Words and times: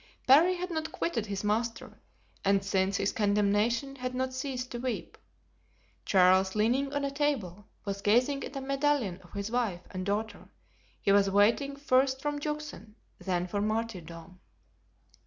Parry 0.25 0.55
had 0.55 0.71
not 0.71 0.91
quitted 0.91 1.27
his 1.27 1.43
master, 1.43 1.99
and 2.43 2.65
since 2.65 2.97
his 2.97 3.11
condemnation 3.13 3.97
had 3.97 4.15
not 4.15 4.33
ceased 4.33 4.71
to 4.71 4.79
weep. 4.79 5.15
Charles, 6.05 6.55
leaning 6.55 6.91
on 6.91 7.05
a 7.05 7.11
table, 7.11 7.67
was 7.85 8.01
gazing 8.01 8.43
at 8.43 8.55
a 8.55 8.61
medallion 8.61 9.21
of 9.21 9.33
his 9.33 9.51
wife 9.51 9.81
and 9.91 10.03
daughter; 10.03 10.49
he 10.99 11.11
was 11.11 11.29
waiting 11.29 11.75
first 11.75 12.19
for 12.19 12.31
Juxon, 12.39 12.95
then 13.19 13.45
for 13.45 13.61
martyrdom. 13.61 14.39